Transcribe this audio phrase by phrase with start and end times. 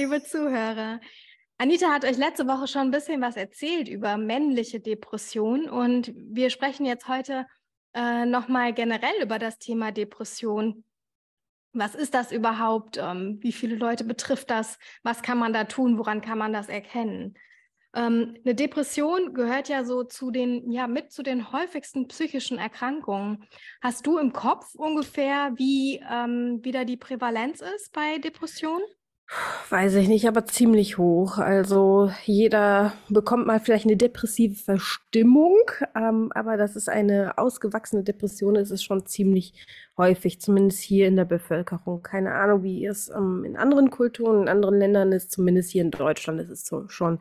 [0.00, 0.98] Liebe Zuhörer.
[1.58, 6.48] Anita hat euch letzte Woche schon ein bisschen was erzählt über männliche Depression und wir
[6.48, 7.46] sprechen jetzt heute
[7.92, 10.84] äh, nochmal generell über das Thema Depression.
[11.74, 12.96] Was ist das überhaupt?
[12.96, 14.78] Ähm, wie viele Leute betrifft das?
[15.02, 15.98] Was kann man da tun?
[15.98, 17.34] Woran kann man das erkennen?
[17.94, 23.44] Ähm, eine Depression gehört ja so zu den, ja, mit zu den häufigsten psychischen Erkrankungen.
[23.82, 28.86] Hast du im Kopf ungefähr, wie ähm, wieder die Prävalenz ist bei Depressionen?
[29.68, 31.38] Weiß ich nicht, aber ziemlich hoch.
[31.38, 35.56] Also jeder bekommt mal vielleicht eine depressive Verstimmung,
[35.94, 39.54] ähm, aber dass es eine ausgewachsene Depression ist, ist schon ziemlich
[39.96, 42.02] häufig, zumindest hier in der Bevölkerung.
[42.02, 45.92] Keine Ahnung, wie es ähm, in anderen Kulturen, in anderen Ländern ist, zumindest hier in
[45.92, 47.20] Deutschland ist es so, schon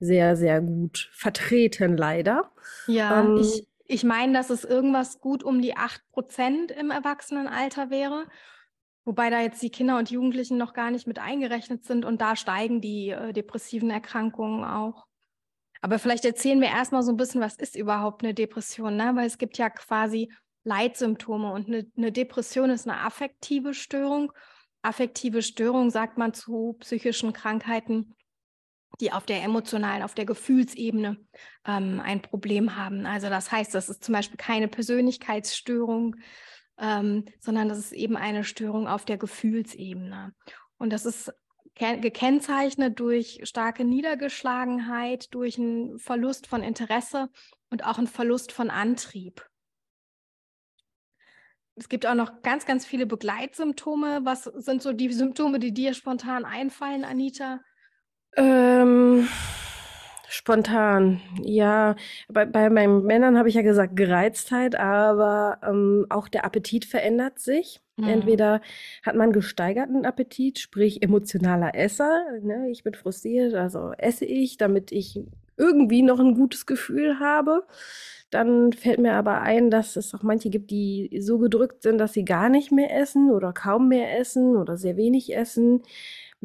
[0.00, 2.50] sehr, sehr gut vertreten, leider.
[2.88, 8.24] Ja, ähm, ich, ich meine, dass es irgendwas gut um die 8% im Erwachsenenalter wäre.
[9.04, 12.36] Wobei da jetzt die Kinder und Jugendlichen noch gar nicht mit eingerechnet sind und da
[12.36, 15.06] steigen die äh, depressiven Erkrankungen auch.
[15.82, 19.12] Aber vielleicht erzählen wir erstmal so ein bisschen, was ist überhaupt eine Depression, ne?
[19.14, 20.32] Weil es gibt ja quasi
[20.64, 24.32] Leitsymptome und eine, eine Depression ist eine affektive Störung.
[24.80, 28.14] Affektive Störung sagt man zu psychischen Krankheiten,
[29.00, 31.18] die auf der emotionalen, auf der Gefühlsebene
[31.66, 33.04] ähm, ein Problem haben.
[33.04, 36.16] Also das heißt, das ist zum Beispiel keine Persönlichkeitsstörung,
[36.78, 40.34] ähm, sondern das ist eben eine Störung auf der Gefühlsebene.
[40.78, 41.32] Und das ist
[41.74, 47.30] gekennzeichnet durch starke Niedergeschlagenheit, durch einen Verlust von Interesse
[47.70, 49.44] und auch einen Verlust von Antrieb.
[51.76, 54.20] Es gibt auch noch ganz, ganz viele Begleitsymptome.
[54.22, 57.60] Was sind so die Symptome, die dir spontan einfallen, Anita?
[58.36, 59.28] Ähm,
[60.28, 61.96] spontan, ja.
[62.28, 67.38] Bei, bei meinen Männern habe ich ja gesagt Gereiztheit, aber ähm, auch der Appetit verändert
[67.38, 67.80] sich.
[67.96, 68.08] Mhm.
[68.08, 68.60] Entweder
[69.04, 72.24] hat man gesteigerten Appetit, sprich emotionaler Esser.
[72.42, 72.68] Ne?
[72.70, 75.20] Ich bin frustriert, also esse ich, damit ich
[75.56, 77.64] irgendwie noch ein gutes Gefühl habe.
[78.30, 82.14] Dann fällt mir aber ein, dass es auch manche gibt, die so gedrückt sind, dass
[82.14, 85.82] sie gar nicht mehr essen oder kaum mehr essen oder sehr wenig essen.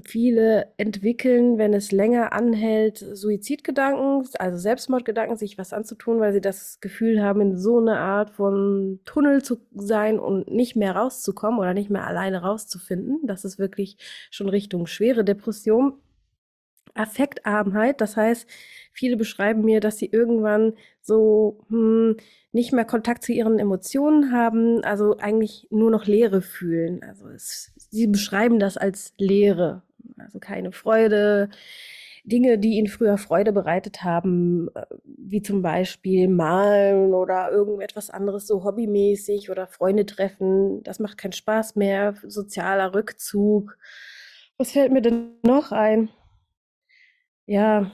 [0.05, 6.79] Viele entwickeln, wenn es länger anhält, Suizidgedanken, also Selbstmordgedanken, sich was anzutun, weil sie das
[6.79, 11.73] Gefühl haben, in so eine Art von Tunnel zu sein und nicht mehr rauszukommen oder
[11.73, 13.19] nicht mehr alleine rauszufinden.
[13.25, 13.97] Das ist wirklich
[14.31, 15.93] schon Richtung schwere Depression.
[16.95, 18.47] Affektarmheit, das heißt,
[18.91, 22.17] viele beschreiben mir, dass sie irgendwann so hm,
[22.51, 27.01] nicht mehr Kontakt zu ihren Emotionen haben, also eigentlich nur noch Leere fühlen.
[27.03, 29.83] Also es, sie beschreiben das als Leere,
[30.21, 31.49] also keine Freude.
[32.23, 38.47] Dinge, die ihnen früher Freude bereitet haben, äh, wie zum Beispiel malen oder irgendetwas anderes,
[38.47, 43.77] so hobbymäßig oder Freunde treffen, das macht keinen Spaß mehr, sozialer Rückzug.
[44.57, 46.09] Was fällt mir denn noch ein?
[47.45, 47.91] Ja.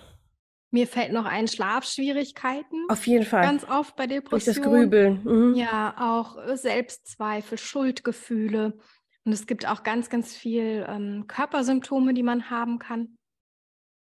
[0.72, 2.88] Mir fällt noch ein Schlafschwierigkeiten.
[2.90, 3.44] Auf jeden Fall.
[3.44, 4.30] Ganz oft bei Depressionen.
[4.30, 5.22] Durch das Grübeln.
[5.24, 5.56] Mhm.
[5.56, 8.78] Ja, auch Selbstzweifel, Schuldgefühle.
[9.26, 13.18] Und es gibt auch ganz, ganz viel ähm, Körpersymptome, die man haben kann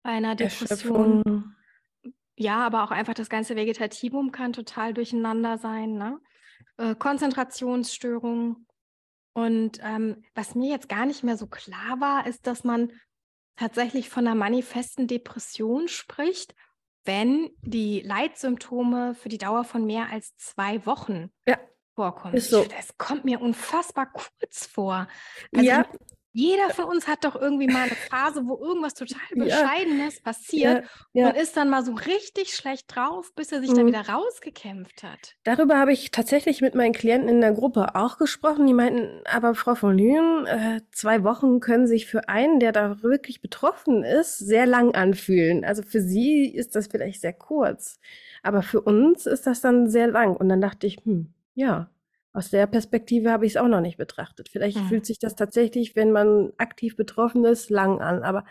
[0.05, 1.23] bei einer Depression.
[1.25, 1.55] Erschöpfung.
[2.37, 5.95] Ja, aber auch einfach das ganze Vegetativum kann total durcheinander sein.
[5.95, 6.21] Ne?
[6.77, 8.67] Äh, Konzentrationsstörungen.
[9.33, 12.93] Und ähm, was mir jetzt gar nicht mehr so klar war, ist, dass man
[13.57, 16.55] tatsächlich von einer manifesten Depression spricht,
[17.05, 21.59] wenn die Leitsymptome für die Dauer von mehr als zwei Wochen ja
[21.99, 22.35] vorkommt.
[22.35, 22.65] Ist so.
[22.65, 25.09] Das kommt mir unfassbar kurz vor.
[25.53, 25.85] Also ja.
[26.33, 30.23] Jeder von uns hat doch irgendwie mal eine Phase, wo irgendwas total Bescheidenes ja.
[30.23, 31.23] passiert ja.
[31.23, 31.29] Ja.
[31.29, 33.77] und ist dann mal so richtig schlecht drauf, bis er sich mhm.
[33.77, 35.35] dann wieder rausgekämpft hat.
[35.43, 38.69] Darüber habe ich tatsächlich mit meinen Klienten in der Gruppe auch gesprochen.
[38.69, 43.03] Die meinten, aber Frau von Lünen, äh, zwei Wochen können sich für einen, der da
[43.03, 45.65] wirklich betroffen ist, sehr lang anfühlen.
[45.65, 47.99] Also für sie ist das vielleicht sehr kurz,
[48.45, 50.37] aber für uns ist das dann sehr lang.
[50.37, 51.91] Und dann dachte ich, hm, ja,
[52.33, 54.49] aus der Perspektive habe ich es auch noch nicht betrachtet.
[54.49, 54.87] Vielleicht mhm.
[54.87, 58.23] fühlt sich das tatsächlich, wenn man aktiv betroffen ist, lang an.
[58.23, 58.45] Aber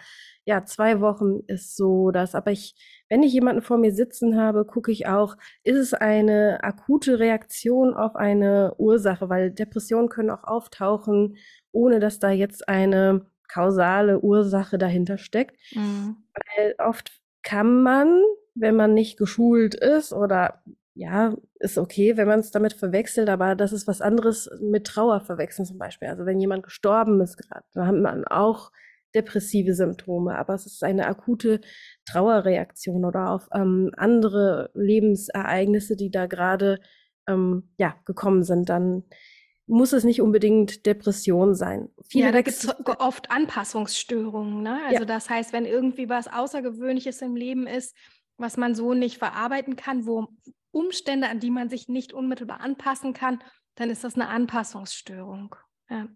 [0.44, 2.36] ja, zwei Wochen ist so das.
[2.36, 2.76] Aber ich,
[3.08, 7.94] wenn ich jemanden vor mir sitzen habe, gucke ich auch, ist es eine akute Reaktion
[7.94, 9.30] auf eine Ursache?
[9.30, 11.38] Weil Depressionen können auch auftauchen,
[11.72, 15.56] ohne dass da jetzt eine kausale Ursache dahinter steckt.
[15.74, 16.18] Mhm.
[16.34, 18.22] Weil oft kann man,
[18.54, 20.62] wenn man nicht geschult ist oder
[20.98, 25.22] ja, ist okay, wenn man es damit verwechselt, aber das ist was anderes mit Trauer
[25.22, 26.08] verwechseln zum Beispiel.
[26.08, 28.72] Also wenn jemand gestorben ist gerade, dann hat man auch
[29.14, 31.62] depressive Symptome, aber es ist eine akute
[32.06, 36.80] Trauerreaktion oder auf ähm, andere Lebensereignisse, die da gerade
[37.28, 39.04] ähm, ja, gekommen sind, dann
[39.68, 41.90] muss es nicht unbedingt Depression sein.
[42.10, 44.64] Viele ja, da gibt es oft Anpassungsstörungen.
[44.64, 44.80] Ne?
[44.86, 45.06] Also ja.
[45.06, 47.96] das heißt, wenn irgendwie was Außergewöhnliches im Leben ist,
[48.38, 50.28] was man so nicht verarbeiten kann, wo
[50.78, 53.40] Umstände, an die man sich nicht unmittelbar anpassen kann,
[53.76, 55.56] dann ist das eine Anpassungsstörung.
[55.90, 56.08] Ja.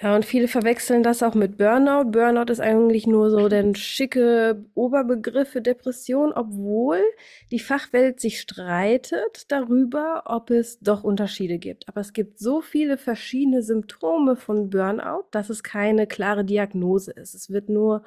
[0.00, 2.10] Ja, und viele verwechseln das auch mit Burnout.
[2.10, 7.02] Burnout ist eigentlich nur so der schicke Oberbegriff für Depression, obwohl
[7.50, 11.86] die Fachwelt sich streitet darüber, ob es doch Unterschiede gibt.
[11.88, 17.34] Aber es gibt so viele verschiedene Symptome von Burnout, dass es keine klare Diagnose ist.
[17.34, 18.02] Es wird nur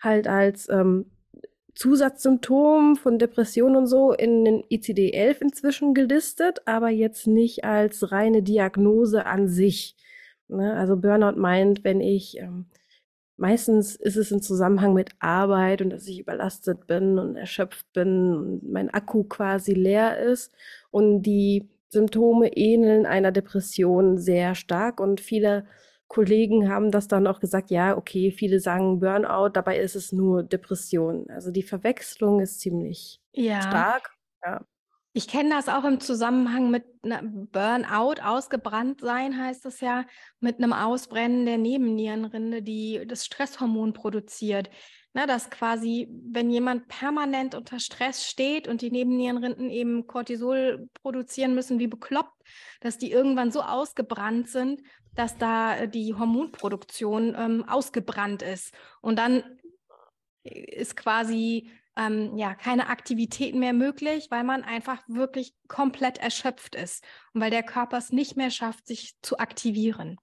[0.00, 1.06] halt als ähm,
[1.78, 8.42] Zusatzsymptom von Depression und so in den ICD-11 inzwischen gelistet, aber jetzt nicht als reine
[8.42, 9.94] Diagnose an sich.
[10.48, 10.74] Ne?
[10.74, 12.66] Also Burnout meint, wenn ich, ähm,
[13.36, 18.36] meistens ist es im Zusammenhang mit Arbeit und dass ich überlastet bin und erschöpft bin
[18.36, 20.52] und mein Akku quasi leer ist
[20.90, 25.64] und die Symptome ähneln einer Depression sehr stark und viele
[26.08, 30.42] Kollegen haben das dann auch gesagt, ja, okay, viele sagen Burnout, dabei ist es nur
[30.42, 31.26] Depression.
[31.28, 33.60] Also die Verwechslung ist ziemlich ja.
[33.60, 34.10] stark.
[34.44, 34.64] Ja.
[35.12, 40.04] Ich kenne das auch im Zusammenhang mit Burnout, ausgebrannt sein heißt es ja,
[40.40, 44.70] mit einem Ausbrennen der Nebennierenrinde, die das Stresshormon produziert.
[45.14, 51.54] Na, dass quasi, wenn jemand permanent unter Stress steht und die Nebennierenrinden eben Cortisol produzieren
[51.54, 52.42] müssen, wie bekloppt,
[52.80, 54.82] dass die irgendwann so ausgebrannt sind,
[55.18, 58.72] dass da die Hormonproduktion ähm, ausgebrannt ist.
[59.00, 59.42] Und dann
[60.44, 67.04] ist quasi ähm, ja, keine Aktivitäten mehr möglich, weil man einfach wirklich komplett erschöpft ist
[67.34, 70.18] und weil der Körper es nicht mehr schafft, sich zu aktivieren.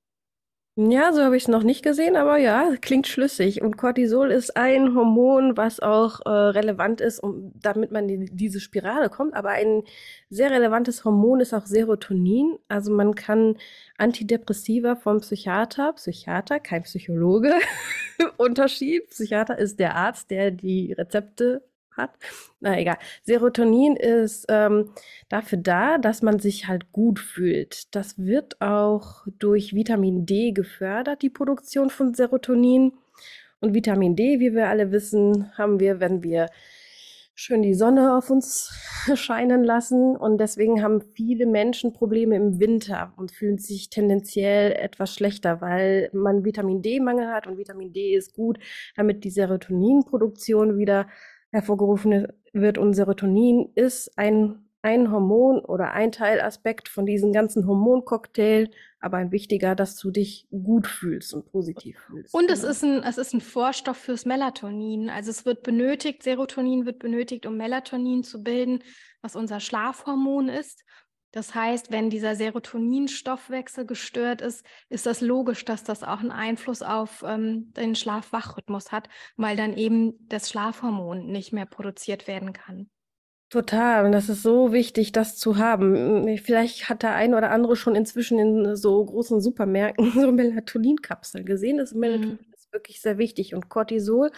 [0.77, 3.61] Ja, so habe ich es noch nicht gesehen, aber ja, klingt schlüssig.
[3.61, 8.59] Und Cortisol ist ein Hormon, was auch äh, relevant ist, um, damit man in diese
[8.59, 9.35] Spirale kommt.
[9.35, 9.83] Aber ein
[10.29, 12.57] sehr relevantes Hormon ist auch Serotonin.
[12.67, 13.55] Also man kann
[13.97, 17.53] Antidepressiva vom Psychiater, Psychiater, kein Psychologe,
[18.37, 19.09] Unterschied.
[19.11, 21.63] Psychiater ist der Arzt, der die Rezepte
[21.97, 22.11] hat.
[22.59, 22.97] Na egal.
[23.23, 24.91] Serotonin ist ähm,
[25.29, 27.95] dafür da, dass man sich halt gut fühlt.
[27.95, 32.93] Das wird auch durch Vitamin D gefördert, die Produktion von Serotonin.
[33.59, 36.49] Und Vitamin D, wie wir alle wissen, haben wir, wenn wir
[37.37, 38.71] schön die Sonne auf uns
[39.15, 40.15] scheinen lassen.
[40.15, 46.09] Und deswegen haben viele Menschen Probleme im Winter und fühlen sich tendenziell etwas schlechter, weil
[46.13, 47.45] man Vitamin D-Mangel hat.
[47.45, 48.57] Und Vitamin D ist gut,
[48.95, 51.07] damit die Serotoninproduktion wieder
[51.55, 52.77] hervorgerufen wird.
[52.77, 58.69] Und Serotonin ist ein, ein Hormon oder ein Teilaspekt von diesem ganzen Hormoncocktail,
[58.99, 62.33] aber ein wichtiger, dass du dich gut fühlst und positiv fühlst.
[62.33, 65.09] Und es, ist ein, es ist ein Vorstoff fürs Melatonin.
[65.09, 68.79] Also es wird benötigt, Serotonin wird benötigt, um Melatonin zu bilden,
[69.21, 70.84] was unser Schlafhormon ist.
[71.35, 76.81] Das heißt, wenn dieser Serotoninstoffwechsel gestört ist, ist das logisch, dass das auch einen Einfluss
[76.81, 82.89] auf ähm, den Schlaf-Wach-Rhythmus hat, weil dann eben das Schlafhormon nicht mehr produziert werden kann.
[83.49, 84.05] Total.
[84.05, 86.37] Und das ist so wichtig, das zu haben.
[86.37, 91.79] Vielleicht hat der ein oder andere schon inzwischen in so großen Supermärkten so Melatoninkapseln gesehen.
[91.79, 93.55] Das Melatonin mhm wirklich sehr wichtig.
[93.55, 94.29] Und Cortisol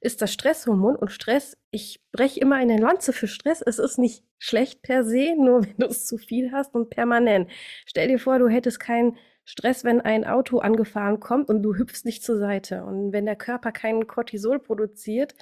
[0.00, 0.96] ist das Stresshormon.
[0.96, 3.62] Und Stress, ich breche immer eine Lanze für Stress.
[3.64, 7.48] Es ist nicht schlecht per se, nur wenn du es zu viel hast und permanent.
[7.86, 12.04] Stell dir vor, du hättest keinen Stress, wenn ein Auto angefahren kommt und du hüpfst
[12.04, 12.84] nicht zur Seite.
[12.84, 15.34] Und wenn der Körper keinen Cortisol produziert,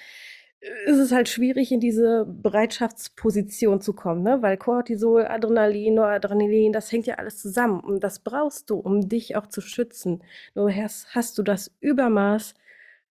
[0.60, 4.42] ist es halt schwierig, in diese Bereitschaftsposition zu kommen, ne?
[4.42, 9.36] weil Cortisol, Adrenalin, Noradrenalin, das hängt ja alles zusammen und das brauchst du, um dich
[9.36, 10.22] auch zu schützen.
[10.54, 12.54] Nur hast, hast du das Übermaß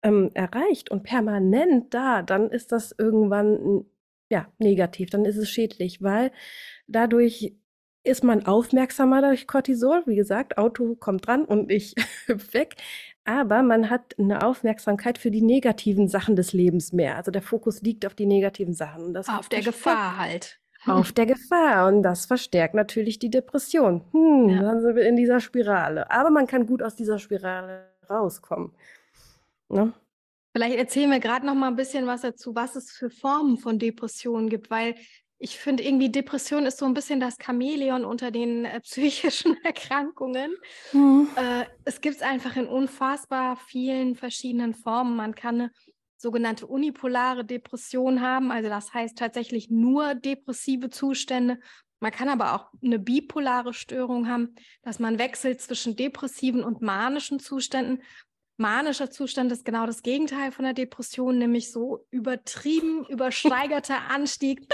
[0.02, 3.84] ähm, erreicht und permanent da, dann ist das irgendwann
[4.28, 6.32] ja negativ, dann ist es schädlich, weil
[6.88, 7.54] dadurch
[8.02, 10.02] ist man aufmerksamer durch Cortisol.
[10.06, 11.94] Wie gesagt, Auto kommt dran und ich
[12.52, 12.76] weg
[13.26, 17.16] aber man hat eine Aufmerksamkeit für die negativen Sachen des Lebens mehr.
[17.16, 19.12] Also der Fokus liegt auf die negativen Sachen.
[19.12, 20.60] Das auf der Gefahr halt.
[20.86, 21.88] Auf der Gefahr.
[21.88, 24.04] Und das verstärkt natürlich die Depression.
[24.12, 24.62] Hm, ja.
[24.62, 26.10] Dann sind wir in dieser Spirale.
[26.10, 28.72] Aber man kann gut aus dieser Spirale rauskommen.
[29.68, 29.92] Ne?
[30.52, 33.78] Vielleicht erzählen wir gerade noch mal ein bisschen was dazu, was es für Formen von
[33.78, 34.94] Depressionen gibt, weil
[35.38, 40.54] ich finde irgendwie Depression ist so ein bisschen das Chamäleon unter den äh, psychischen Erkrankungen.
[40.92, 41.28] Mhm.
[41.36, 45.16] Äh, es gibt es einfach in unfassbar vielen verschiedenen Formen.
[45.16, 45.70] Man kann eine
[46.16, 51.58] sogenannte unipolare Depression haben, also das heißt tatsächlich nur depressive Zustände.
[52.00, 57.38] Man kann aber auch eine bipolare Störung haben, dass man wechselt zwischen depressiven und manischen
[57.38, 58.02] Zuständen.
[58.58, 64.66] Manischer Zustand ist genau das Gegenteil von der Depression, nämlich so übertrieben, übersteigerter Anstieg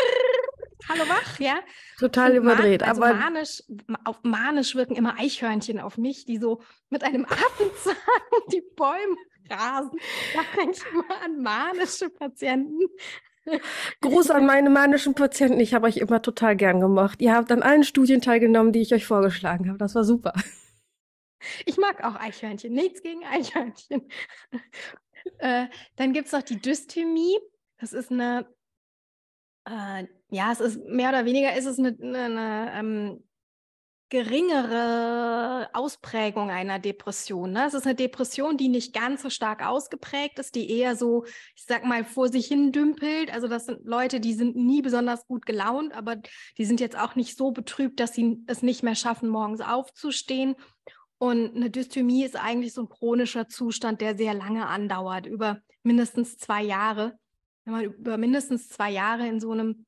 [0.88, 1.60] hallo wach, ja.
[1.98, 2.82] Total überdreht.
[2.82, 3.62] Also aber manisch,
[4.04, 7.96] auf manisch wirken immer Eichhörnchen auf mich, die so mit einem Affenzahn
[8.52, 9.16] die Bäume
[9.50, 9.98] rasen.
[10.34, 12.86] Da denke ich immer an manische Patienten.
[14.00, 15.60] Gruß an meine manischen Patienten.
[15.60, 17.20] Ich habe euch immer total gern gemacht.
[17.20, 19.78] Ihr habt an allen Studien teilgenommen, die ich euch vorgeschlagen habe.
[19.78, 20.32] Das war super.
[21.66, 22.72] Ich mag auch Eichhörnchen.
[22.72, 24.08] Nichts gegen Eichhörnchen.
[25.38, 27.36] äh, dann gibt es noch die Dysthymie.
[27.78, 28.46] Das ist eine,
[29.64, 33.24] äh, ja, es ist mehr oder weniger ist es eine, eine, ähm,
[34.12, 37.52] geringere Ausprägung einer Depression.
[37.52, 37.64] Ne?
[37.66, 41.24] Es ist eine Depression, die nicht ganz so stark ausgeprägt ist, die eher so,
[41.56, 43.32] ich sag mal, vor sich hin dümpelt.
[43.32, 46.16] Also das sind Leute, die sind nie besonders gut gelaunt, aber
[46.58, 50.56] die sind jetzt auch nicht so betrübt, dass sie es nicht mehr schaffen, morgens aufzustehen.
[51.16, 56.36] Und eine Dysthymie ist eigentlich so ein chronischer Zustand, der sehr lange andauert, über mindestens
[56.36, 57.18] zwei Jahre.
[57.64, 59.86] Wenn man über mindestens zwei Jahre in so einem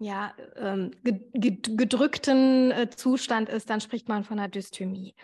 [0.00, 5.14] ja, ähm, gedrückten äh, Zustand ist, dann spricht man von einer Dysthymie.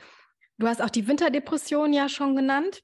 [0.59, 2.83] Du hast auch die Winterdepression ja schon genannt.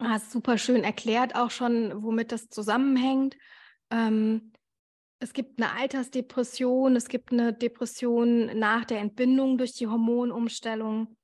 [0.00, 3.36] Hast super schön erklärt auch schon, womit das zusammenhängt.
[3.90, 4.52] Ähm,
[5.18, 11.16] es gibt eine Altersdepression, es gibt eine Depression nach der Entbindung durch die Hormonumstellung.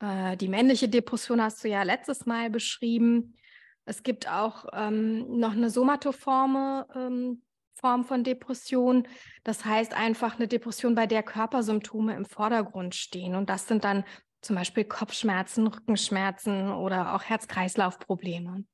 [0.00, 3.36] Äh, die männliche Depression hast du ja letztes Mal beschrieben.
[3.86, 7.42] Es gibt auch ähm, noch eine somatoforme ähm,
[7.74, 9.06] Form von Depression.
[9.42, 13.34] Das heißt einfach eine Depression, bei der Körpersymptome im Vordergrund stehen.
[13.34, 14.04] Und das sind dann
[14.40, 18.64] zum Beispiel Kopfschmerzen, Rückenschmerzen oder auch Herz-Kreislauf-Probleme.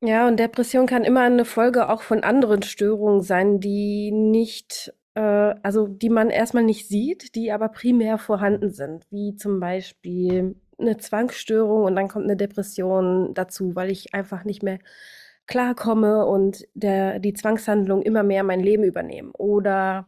[0.00, 5.20] Ja, und Depression kann immer eine Folge auch von anderen Störungen sein, die nicht, äh,
[5.20, 10.98] also die man erstmal nicht sieht, die aber primär vorhanden sind, wie zum Beispiel eine
[10.98, 14.78] Zwangsstörung und dann kommt eine Depression dazu, weil ich einfach nicht mehr
[15.46, 19.32] klarkomme und der, die Zwangshandlung immer mehr mein Leben übernehmen.
[19.32, 20.06] Oder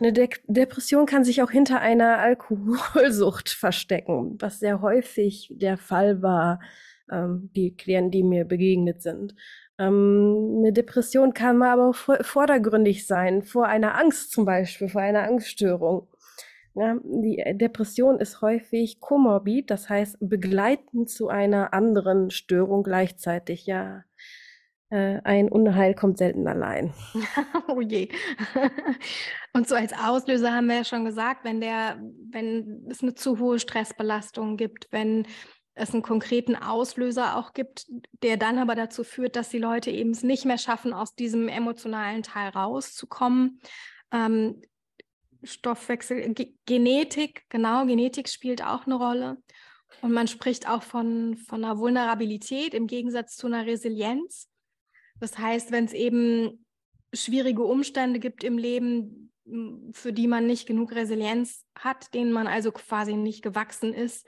[0.00, 6.22] eine De Depression kann sich auch hinter einer Alkoholsucht verstecken, was sehr häufig der Fall
[6.22, 6.60] war,
[7.10, 9.34] ähm, die Klienten, die mir begegnet sind.
[9.78, 15.22] Ähm, eine Depression kann aber auch vordergründig sein, vor einer Angst zum Beispiel, vor einer
[15.22, 16.08] Angststörung.
[16.78, 23.66] Ja, die Depression ist häufig komorbid, das heißt begleitend zu einer anderen Störung gleichzeitig.
[23.66, 24.04] Ja,
[24.90, 26.94] äh, ein Unheil kommt selten allein.
[27.68, 28.08] oh je.
[29.52, 33.40] Und so als Auslöser haben wir ja schon gesagt, wenn der, wenn es eine zu
[33.40, 35.26] hohe Stressbelastung gibt, wenn
[35.74, 37.86] es einen konkreten Auslöser auch gibt,
[38.22, 41.48] der dann aber dazu führt, dass die Leute eben es nicht mehr schaffen, aus diesem
[41.48, 43.60] emotionalen Teil rauszukommen.
[44.12, 44.62] Ähm,
[45.42, 49.38] Stoffwechsel, G Genetik, genau, Genetik spielt auch eine Rolle.
[50.02, 54.48] Und man spricht auch von, von einer Vulnerabilität im Gegensatz zu einer Resilienz.
[55.18, 56.64] Das heißt, wenn es eben
[57.12, 59.32] schwierige Umstände gibt im Leben,
[59.92, 64.26] für die man nicht genug Resilienz hat, denen man also quasi nicht gewachsen ist,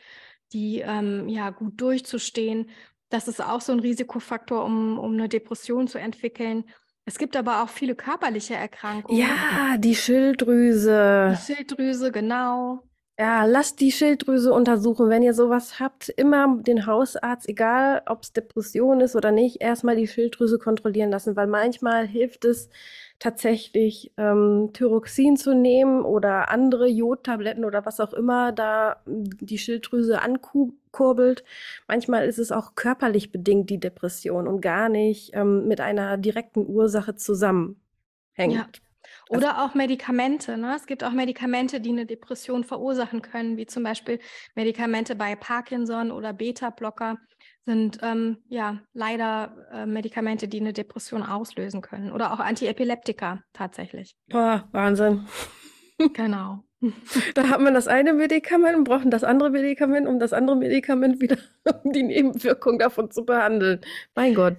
[0.52, 2.70] die ähm, ja gut durchzustehen,
[3.10, 6.64] das ist auch so ein Risikofaktor, um, um eine Depression zu entwickeln.
[7.04, 9.20] Es gibt aber auch viele körperliche Erkrankungen.
[9.20, 11.36] Ja, die Schilddrüse.
[11.36, 12.82] Die Schilddrüse, genau.
[13.18, 15.10] Ja, lasst die Schilddrüse untersuchen.
[15.10, 19.96] Wenn ihr sowas habt, immer den Hausarzt, egal ob es Depression ist oder nicht, erstmal
[19.96, 22.70] die Schilddrüse kontrollieren lassen, weil manchmal hilft es
[23.20, 30.20] tatsächlich, ähm, Thyroxin zu nehmen oder andere Jodtabletten oder was auch immer da die Schilddrüse
[30.20, 31.44] ankurbelt kurbelt.
[31.86, 36.66] Manchmal ist es auch körperlich bedingt, die Depression und gar nicht ähm, mit einer direkten
[36.66, 37.76] Ursache zusammenhängt.
[38.36, 38.68] Ja.
[39.28, 40.56] Also Oder auch Medikamente.
[40.56, 40.74] Ne?
[40.74, 44.18] Es gibt auch Medikamente, die eine Depression verursachen können, wie zum Beispiel
[44.54, 47.18] Medikamente bei Parkinson oder Beta-Blocker
[47.70, 52.10] sind ähm, ja leider äh, Medikamente, die eine Depression auslösen können.
[52.10, 54.16] Oder auch Antiepileptika tatsächlich.
[54.28, 55.26] Boah, Wahnsinn.
[56.14, 56.64] Genau.
[57.34, 61.20] Da hat man das eine Medikament und braucht das andere Medikament, um das andere Medikament
[61.20, 61.36] wieder,
[61.84, 63.82] um die Nebenwirkung davon zu behandeln.
[64.14, 64.56] Mein Gott.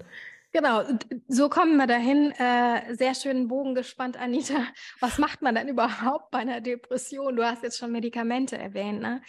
[0.53, 0.83] Genau,
[1.27, 2.31] so kommen wir dahin.
[2.37, 4.67] Äh, sehr schönen Bogen gespannt, Anita.
[4.99, 7.35] Was macht man denn überhaupt bei einer Depression?
[7.35, 9.01] Du hast jetzt schon Medikamente erwähnt.
[9.01, 9.23] Ne?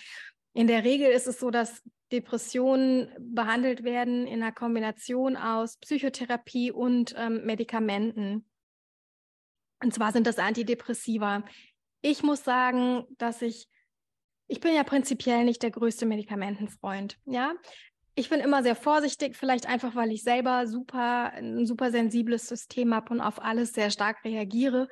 [0.52, 6.70] In der Regel ist es so, dass Depressionen behandelt werden in einer Kombination aus Psychotherapie
[6.70, 8.46] und ähm, Medikamenten.
[9.82, 11.44] Und zwar sind das Antidepressiva.
[12.02, 13.68] Ich muss sagen, dass ich,
[14.46, 17.18] ich bin ja prinzipiell nicht der größte Medikamentenfreund.
[17.24, 17.54] Ja,
[18.14, 22.94] ich bin immer sehr vorsichtig, vielleicht einfach, weil ich selber super, ein super sensibles System
[22.94, 24.88] habe und auf alles sehr stark reagiere.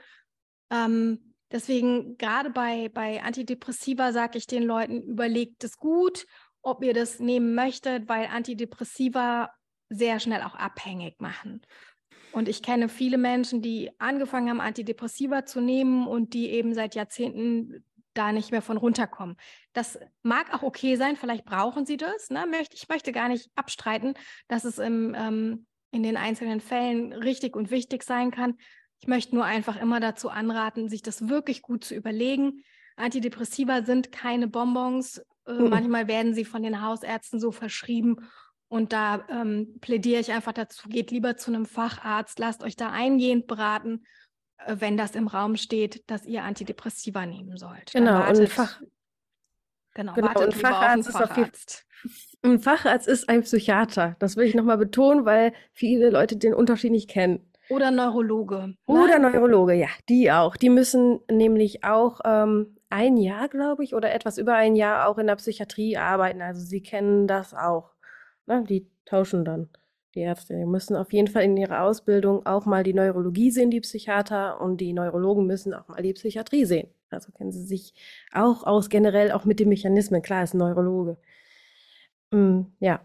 [0.71, 6.27] Ähm, deswegen, gerade bei, bei Antidepressiva sage ich den Leuten, überlegt es gut,
[6.63, 9.51] ob ihr das nehmen möchtet, weil Antidepressiva
[9.89, 11.63] sehr schnell auch abhängig machen.
[12.33, 16.95] Und ich kenne viele Menschen, die angefangen haben, Antidepressiva zu nehmen und die eben seit
[16.95, 19.37] Jahrzehnten da nicht mehr von runterkommen.
[19.73, 22.31] Das mag auch okay sein, vielleicht brauchen sie das.
[22.31, 22.45] Ne?
[22.73, 24.15] Ich möchte gar nicht abstreiten,
[24.49, 28.57] dass es im, ähm, in den einzelnen Fällen richtig und wichtig sein kann.
[29.01, 32.63] Ich möchte nur einfach immer dazu anraten, sich das wirklich gut zu überlegen.
[32.97, 35.23] Antidepressiva sind keine Bonbons.
[35.47, 35.69] Äh, mhm.
[35.71, 38.17] Manchmal werden sie von den Hausärzten so verschrieben.
[38.69, 42.91] Und da ähm, plädiere ich einfach dazu, geht lieber zu einem Facharzt, lasst euch da
[42.91, 44.05] eingehend beraten
[44.67, 47.93] äh, wenn das im Raum steht, dass ihr Antidepressiva nehmen sollt.
[47.93, 48.81] Genau, wartet, und Fach,
[49.95, 51.37] genau, genau und Facharzt ist auf
[52.43, 54.17] ein Facharzt ist ein Psychiater.
[54.19, 57.47] Das will ich nochmal betonen, weil viele Leute den Unterschied nicht kennen.
[57.69, 58.75] Oder Neurologe.
[58.87, 59.31] Oder ne?
[59.31, 60.57] Neurologe, ja, die auch.
[60.57, 65.19] Die müssen nämlich auch ähm, ein Jahr, glaube ich, oder etwas über ein Jahr auch
[65.19, 66.43] in der Psychiatrie arbeiten.
[66.43, 67.95] Also sie kennen das auch.
[68.47, 68.65] Ne?
[68.69, 69.71] Die tauschen dann
[70.15, 70.57] die Ärzte.
[70.57, 74.61] Die müssen auf jeden Fall in ihrer Ausbildung auch mal die Neurologie sehen, die Psychiater,
[74.61, 76.89] und die Neurologen müssen auch mal die Psychiatrie sehen.
[77.11, 77.95] Also kennen sie sich
[78.33, 80.23] auch aus, generell auch mit den Mechanismen.
[80.23, 81.17] Klar, ist ein Neurologe.
[82.33, 83.01] Mm, ja.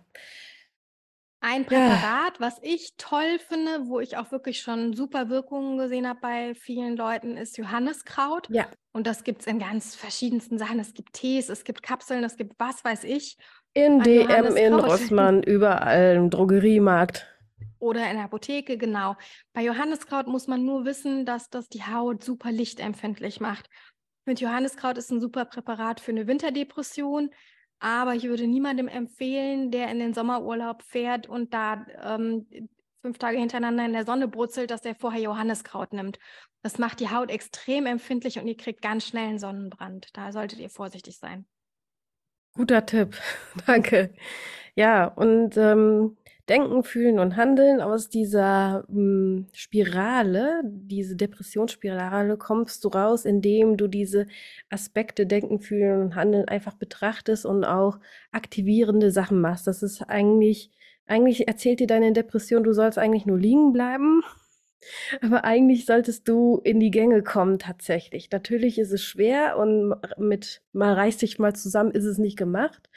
[1.47, 6.19] Ein Präparat, was ich toll finde, wo ich auch wirklich schon super Wirkungen gesehen habe
[6.19, 8.47] bei vielen Leuten, ist Johanniskraut.
[8.49, 8.65] Ja.
[8.93, 10.79] Und das gibt es in ganz verschiedensten Sachen.
[10.79, 13.37] Es gibt Tees, es gibt Kapseln, es gibt was weiß ich.
[13.75, 17.27] In DM, in Rossmann, überall im Drogeriemarkt.
[17.77, 19.15] Oder in der Apotheke, genau.
[19.53, 23.69] Bei Johanniskraut muss man nur wissen, dass das die Haut super lichtempfindlich macht.
[24.25, 27.29] Mit Johanniskraut ist ein super Präparat für eine Winterdepression,
[27.79, 32.47] aber ich würde niemandem empfehlen, der in den Sommerurlaub fährt und da ähm,
[33.01, 36.17] fünf Tage hintereinander in der Sonne brutzelt, dass der vorher Johanniskraut nimmt.
[36.63, 40.09] Das macht die Haut extrem empfindlich und ihr kriegt ganz schnell einen Sonnenbrand.
[40.13, 41.45] Da solltet ihr vorsichtig sein.
[42.55, 43.15] Guter Tipp,
[43.67, 44.13] danke.
[44.75, 46.17] Ja, und ähm,
[46.49, 53.87] Denken, Fühlen und Handeln aus dieser ähm, Spirale, diese Depressionsspirale, kommst du raus, indem du
[53.87, 54.27] diese
[54.69, 57.99] Aspekte Denken, Fühlen und Handeln einfach betrachtest und auch
[58.31, 59.65] aktivierende Sachen machst.
[59.65, 60.71] Das ist eigentlich,
[61.07, 64.21] eigentlich erzählt dir deine Depression, du sollst eigentlich nur liegen bleiben
[65.21, 68.29] aber eigentlich solltest du in die Gänge kommen tatsächlich.
[68.31, 72.89] Natürlich ist es schwer und mit mal reiß dich mal zusammen ist es nicht gemacht.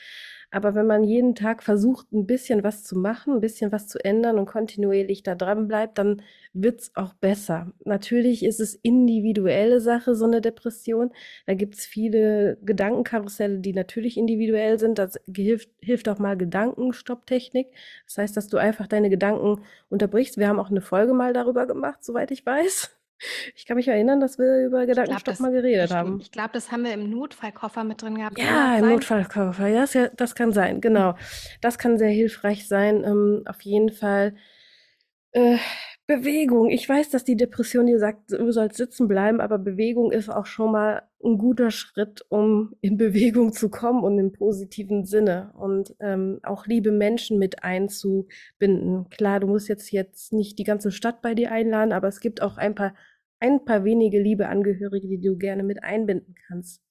[0.50, 4.02] Aber wenn man jeden Tag versucht, ein bisschen was zu machen, ein bisschen was zu
[4.02, 6.22] ändern und kontinuierlich da dran bleibt, dann
[6.54, 7.72] wird's auch besser.
[7.84, 11.11] Natürlich ist es individuelle Sache, so eine Depression.
[11.46, 14.98] Da gibt's viele Gedankenkarusselle, die natürlich individuell sind.
[14.98, 17.68] Das hilft, hilft auch mal Gedankenstopptechnik.
[18.06, 20.38] Das heißt, dass du einfach deine Gedanken unterbrichst.
[20.38, 22.97] Wir haben auch eine Folge mal darüber gemacht, soweit ich weiß.
[23.54, 26.20] Ich kann mich erinnern, dass wir über Gedankenstopp das, mal geredet ich, haben.
[26.20, 28.38] Ich glaube, das haben wir im Notfallkoffer mit drin gehabt.
[28.38, 29.66] Ja, im Notfallkoffer.
[29.66, 31.14] Ja, das, ja, das kann sein, genau.
[31.61, 33.04] Das kann sehr hilfreich sein.
[33.04, 34.37] Ähm, auf jeden Fall.
[35.33, 35.59] Äh,
[36.09, 36.71] Bewegung.
[36.71, 40.47] Ich weiß, dass die Depression dir sagt, du sollst sitzen bleiben, aber Bewegung ist auch
[40.47, 45.94] schon mal ein guter Schritt, um in Bewegung zu kommen und im positiven Sinne und
[46.01, 49.11] ähm, auch liebe Menschen mit einzubinden.
[49.11, 52.40] Klar, du musst jetzt jetzt nicht die ganze Stadt bei dir einladen, aber es gibt
[52.40, 52.94] auch ein paar
[53.38, 56.83] ein paar wenige liebe Angehörige, die du gerne mit einbinden kannst.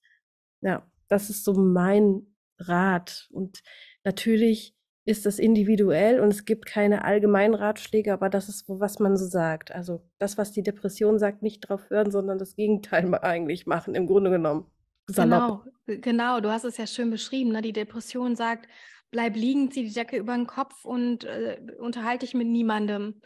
[0.62, 2.28] Ja, das ist so mein
[2.60, 3.64] Rat und
[4.04, 4.77] natürlich
[5.08, 9.26] ist das individuell und es gibt keine allgemeinen Ratschläge, aber das ist, was man so
[9.26, 9.72] sagt.
[9.72, 14.06] Also das, was die Depression sagt, nicht drauf hören, sondern das Gegenteil eigentlich machen, im
[14.06, 14.66] Grunde genommen.
[15.08, 15.64] Salopp.
[15.86, 17.54] Genau, genau, du hast es ja schön beschrieben.
[17.54, 17.62] Ne?
[17.62, 18.68] Die Depression sagt,
[19.10, 23.22] bleib liegen, zieh die Decke über den Kopf und äh, unterhalte dich mit niemandem.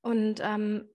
[0.00, 0.88] Und ähm,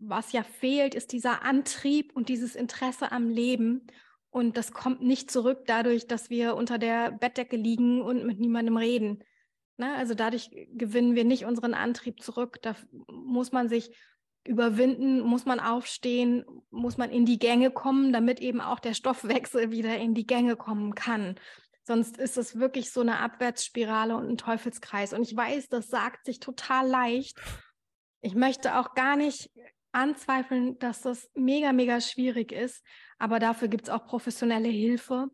[0.00, 3.86] was ja fehlt, ist dieser Antrieb und dieses Interesse am Leben.
[4.34, 8.76] Und das kommt nicht zurück dadurch, dass wir unter der Bettdecke liegen und mit niemandem
[8.76, 9.22] reden.
[9.76, 12.58] Na, also dadurch gewinnen wir nicht unseren Antrieb zurück.
[12.60, 12.74] Da
[13.06, 13.96] muss man sich
[14.44, 19.70] überwinden, muss man aufstehen, muss man in die Gänge kommen, damit eben auch der Stoffwechsel
[19.70, 21.36] wieder in die Gänge kommen kann.
[21.84, 25.12] Sonst ist es wirklich so eine Abwärtsspirale und ein Teufelskreis.
[25.12, 27.38] Und ich weiß, das sagt sich total leicht.
[28.20, 29.52] Ich möchte auch gar nicht
[29.94, 32.84] anzweifeln, dass das mega, mega schwierig ist.
[33.18, 35.28] Aber dafür gibt es auch professionelle Hilfe.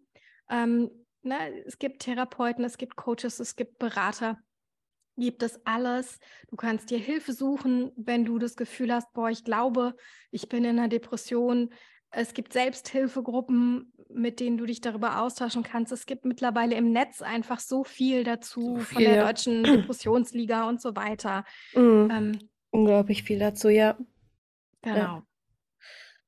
[0.51, 0.91] Ähm,
[1.23, 4.39] ne, es gibt Therapeuten, es gibt Coaches, es gibt Berater.
[5.17, 6.19] Gibt es alles.
[6.49, 9.95] Du kannst dir Hilfe suchen, wenn du das Gefühl hast, boah, ich glaube,
[10.31, 11.71] ich bin in einer Depression.
[12.11, 15.93] Es gibt Selbsthilfegruppen, mit denen du dich darüber austauschen kannst.
[15.93, 19.27] Es gibt mittlerweile im Netz einfach so viel dazu so viel, von der ja.
[19.27, 21.45] Deutschen Depressionsliga und so weiter.
[21.75, 22.09] Mhm.
[22.11, 22.39] Ähm,
[22.71, 23.97] Unglaublich viel dazu, ja.
[24.83, 24.97] Genau.
[24.97, 25.23] Ja.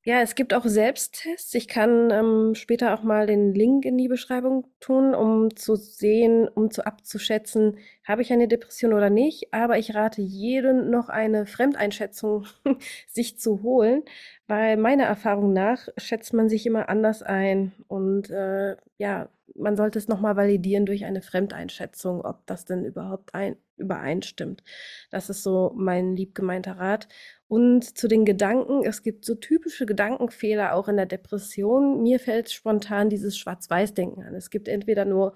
[0.05, 1.55] Ja, es gibt auch Selbsttests.
[1.55, 6.49] Ich kann ähm, später auch mal den Link in die Beschreibung tun, um zu sehen,
[6.49, 9.55] um zu abzuschätzen, habe ich eine Depression oder nicht.
[9.55, 12.47] Aber ich rate jedem noch eine Fremdeinschätzung
[13.07, 14.03] sich zu holen,
[14.49, 17.73] weil meiner Erfahrung nach schätzt man sich immer anders ein.
[17.89, 23.35] Und äh, ja, man sollte es nochmal validieren durch eine Fremdeinschätzung, ob das denn überhaupt
[23.35, 24.63] ein, übereinstimmt.
[25.11, 27.09] Das ist so mein liebgemeinter Rat.
[27.49, 32.03] Und zu den Gedanken, es gibt so typische Gedankenfehler auch in der Depression.
[32.03, 34.35] Mir fällt spontan dieses Schwarz-Weiß-Denken an.
[34.35, 35.35] Es gibt entweder nur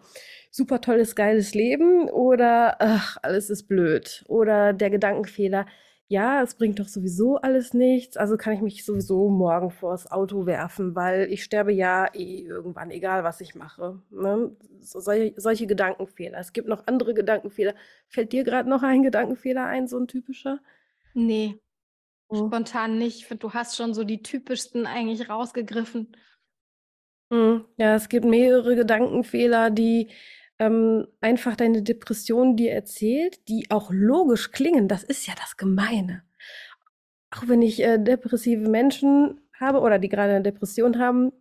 [0.51, 4.25] super tolles, geiles Leben oder ach, alles ist blöd.
[4.29, 5.67] Oder der Gedankenfehler,
[6.09, 10.47] ja, es bringt doch sowieso alles nichts, also kann ich mich sowieso morgen vors Auto
[10.47, 14.01] werfen, weil ich sterbe ja eh irgendwann, egal was ich mache.
[14.11, 14.55] Ne?
[14.81, 16.39] So, solche, solche Gedankenfehler.
[16.39, 17.75] Es gibt noch andere Gedankenfehler.
[18.09, 20.61] Fällt dir gerade noch ein Gedankenfehler ein, so ein typischer?
[21.15, 21.59] Nee,
[22.29, 22.47] oh.
[22.47, 23.19] spontan nicht.
[23.19, 26.17] Ich finde, du hast schon so die typischsten eigentlich rausgegriffen.
[27.33, 30.11] Hm, ja, es gibt mehrere Gedankenfehler, die
[30.59, 34.89] ähm, einfach deine Depression dir erzählt, die auch logisch klingen.
[34.89, 36.23] Das ist ja das Gemeine.
[37.31, 41.33] Auch wenn ich äh, depressive Menschen habe oder die gerade eine Depression haben,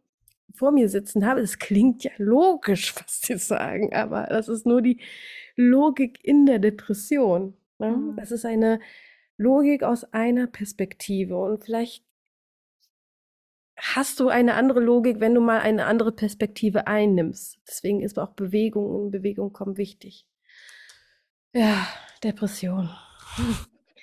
[0.54, 4.82] vor mir sitzen habe, es klingt ja logisch, was sie sagen, aber das ist nur
[4.82, 5.00] die
[5.56, 7.56] Logik in der Depression.
[7.80, 7.92] Ne?
[7.92, 8.16] Mhm.
[8.16, 8.80] Das ist eine
[9.38, 12.04] Logik aus einer Perspektive und vielleicht
[13.78, 17.60] hast du eine andere Logik, wenn du mal eine andere Perspektive einnimmst.
[17.68, 20.26] Deswegen ist auch Bewegung und Bewegung kommen wichtig.
[21.54, 21.88] Ja,
[22.24, 22.90] Depression.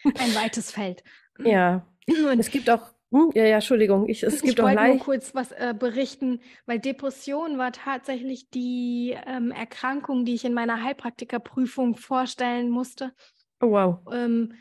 [0.04, 1.02] Ein weites Feld.
[1.38, 1.86] Ja.
[2.08, 4.94] Und es gibt auch, hm, ja, ja, Entschuldigung, ich, es gibt ich auch leicht.
[4.96, 10.54] nur kurz was äh, berichten, weil Depression war tatsächlich die ähm, Erkrankung, die ich in
[10.54, 13.12] meiner Heilpraktikerprüfung vorstellen musste.
[13.60, 13.98] Oh, wow.
[14.12, 14.54] Ähm,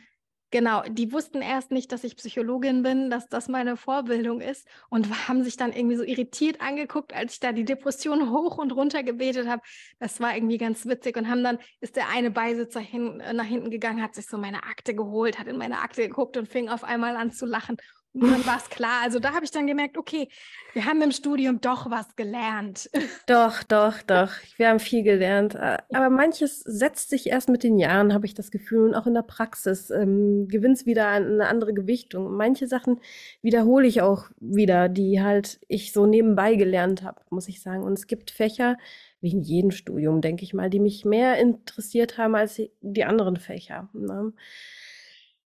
[0.52, 5.26] Genau, die wussten erst nicht, dass ich Psychologin bin, dass das meine Vorbildung ist und
[5.26, 9.02] haben sich dann irgendwie so irritiert angeguckt, als ich da die Depression hoch und runter
[9.02, 9.62] gebetet habe.
[9.98, 13.46] Das war irgendwie ganz witzig und haben dann, ist der eine Beisitzer hin, äh, nach
[13.46, 16.68] hinten gegangen, hat sich so meine Akte geholt, hat in meine Akte geguckt und fing
[16.68, 17.78] auf einmal an zu lachen
[18.14, 19.02] dann war es klar.
[19.02, 20.28] Also da habe ich dann gemerkt, okay,
[20.74, 22.90] wir haben im Studium doch was gelernt.
[23.26, 24.30] Doch, doch, doch.
[24.56, 25.54] Wir haben viel gelernt.
[25.54, 28.88] Äh, aber manches setzt sich erst mit den Jahren, habe ich das Gefühl.
[28.88, 32.36] Und auch in der Praxis ähm, gewinnt es wieder eine andere Gewichtung.
[32.36, 33.00] Manche Sachen
[33.42, 37.84] wiederhole ich auch wieder, die halt ich so nebenbei gelernt habe, muss ich sagen.
[37.84, 38.76] Und es gibt Fächer,
[39.20, 43.36] wie in jedem Studium, denke ich mal, die mich mehr interessiert haben als die anderen
[43.36, 43.88] Fächer.
[43.92, 44.32] Ne?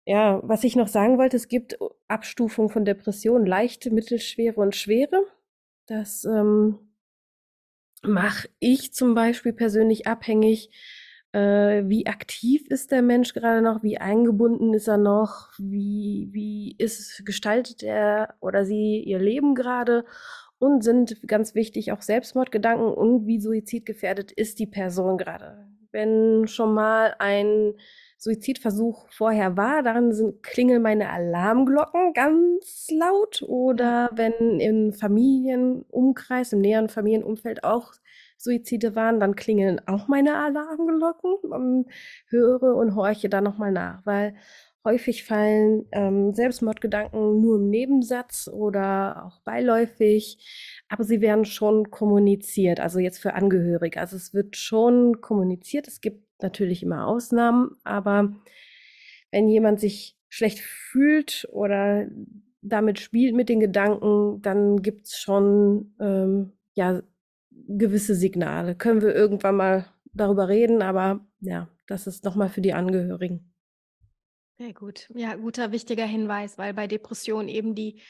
[0.05, 5.23] Ja, was ich noch sagen wollte, es gibt Abstufungen von Depressionen, leichte, mittelschwere und schwere.
[5.85, 6.77] Das ähm,
[8.03, 10.69] mache ich zum Beispiel persönlich abhängig,
[11.31, 16.75] äh, wie aktiv ist der Mensch gerade noch, wie eingebunden ist er noch, wie, wie
[16.77, 20.05] ist gestaltet er oder sie ihr Leben gerade
[20.59, 25.67] und sind ganz wichtig auch Selbstmordgedanken und wie suizidgefährdet ist die Person gerade.
[25.91, 27.73] Wenn schon mal ein
[28.23, 33.43] Suizidversuch vorher war, daran sind, klingeln meine Alarmglocken ganz laut.
[33.45, 37.91] Oder wenn im Familienumkreis, im näheren Familienumfeld auch
[38.37, 41.85] Suizide waren, dann klingeln auch meine Alarmglocken und
[42.27, 44.35] höre und horche da nochmal nach, weil
[44.85, 50.37] häufig fallen ähm, Selbstmordgedanken nur im Nebensatz oder auch beiläufig,
[50.89, 53.99] aber sie werden schon kommuniziert, also jetzt für Angehörige.
[53.99, 55.87] Also es wird schon kommuniziert.
[55.87, 58.35] Es gibt natürlich immer Ausnahmen, aber
[59.31, 62.07] wenn jemand sich schlecht fühlt oder
[62.61, 67.01] damit spielt mit den Gedanken, dann gibt es schon ähm, ja
[67.49, 68.75] gewisse Signale.
[68.75, 73.53] Können wir irgendwann mal darüber reden, aber ja, das ist nochmal für die Angehörigen.
[74.57, 75.09] Sehr gut.
[75.15, 78.01] Ja, guter, wichtiger Hinweis, weil bei Depressionen eben die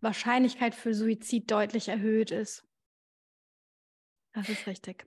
[0.00, 2.64] Wahrscheinlichkeit für Suizid deutlich erhöht ist.
[4.34, 5.06] Das ist richtig.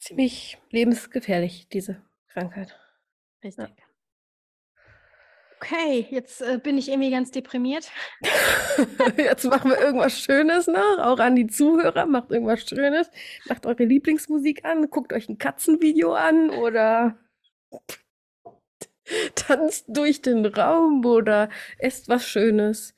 [0.00, 2.02] Ziemlich lebensgefährlich, diese
[2.34, 2.78] Krankheit.
[3.42, 3.68] Richtig.
[3.68, 3.84] Ja.
[5.60, 7.90] Okay, jetzt äh, bin ich irgendwie ganz deprimiert.
[9.16, 12.04] jetzt machen wir irgendwas Schönes noch, auch an die Zuhörer.
[12.04, 13.10] Macht irgendwas Schönes.
[13.48, 17.16] Macht eure Lieblingsmusik an, guckt euch ein Katzenvideo an oder
[19.34, 22.94] tanzt durch den Raum oder esst was Schönes.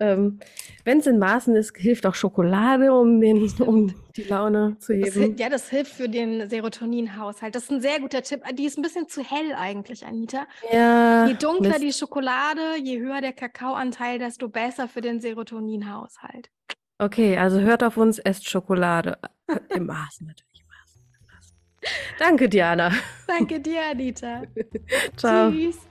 [0.00, 0.40] Ähm,
[0.84, 5.32] Wenn es in Maßen ist, hilft auch Schokolade, um, den, um die Laune zu heben.
[5.32, 7.54] Das, ja, das hilft für den Serotoninhaushalt.
[7.54, 8.42] Das ist ein sehr guter Tipp.
[8.54, 10.46] Die ist ein bisschen zu hell eigentlich, Anita.
[10.72, 11.26] Ja.
[11.26, 11.82] Je dunkler Mist.
[11.82, 16.50] die Schokolade, je höher der Kakaoanteil, desto besser für den Serotoninhaushalt.
[16.98, 19.18] Okay, also hört auf uns, esst Schokolade.
[19.68, 20.50] Im Maßen natürlich.
[22.18, 22.92] Danke, Diana.
[23.26, 24.42] Danke dir, Anita.
[25.16, 25.50] Ciao.
[25.50, 25.89] Tschüss.